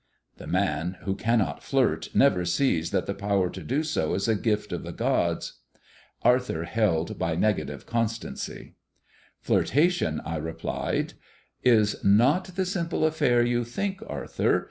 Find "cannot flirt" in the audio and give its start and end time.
1.15-2.09